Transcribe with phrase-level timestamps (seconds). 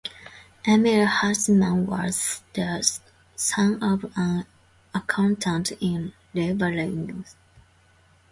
[0.65, 2.81] Emil Haussmann was the
[3.35, 4.47] son of an
[4.95, 7.23] accountant in Ravensburg.